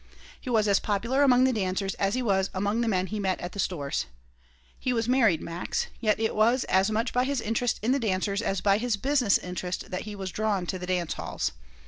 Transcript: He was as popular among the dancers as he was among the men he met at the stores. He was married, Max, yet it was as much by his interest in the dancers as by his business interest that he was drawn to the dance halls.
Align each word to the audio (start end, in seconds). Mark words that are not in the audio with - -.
He 0.39 0.49
was 0.49 0.67
as 0.67 0.79
popular 0.79 1.21
among 1.21 1.43
the 1.43 1.53
dancers 1.53 1.93
as 1.99 2.15
he 2.15 2.23
was 2.23 2.49
among 2.55 2.81
the 2.81 2.87
men 2.87 3.05
he 3.05 3.19
met 3.19 3.39
at 3.39 3.51
the 3.51 3.59
stores. 3.59 4.07
He 4.79 4.93
was 4.93 5.07
married, 5.07 5.41
Max, 5.43 5.85
yet 5.99 6.19
it 6.19 6.33
was 6.33 6.63
as 6.63 6.89
much 6.89 7.13
by 7.13 7.23
his 7.23 7.39
interest 7.39 7.79
in 7.83 7.91
the 7.91 7.99
dancers 7.99 8.41
as 8.41 8.61
by 8.61 8.79
his 8.79 8.97
business 8.97 9.37
interest 9.37 9.91
that 9.91 10.01
he 10.01 10.15
was 10.15 10.31
drawn 10.31 10.65
to 10.65 10.79
the 10.79 10.87
dance 10.87 11.13
halls. 11.13 11.51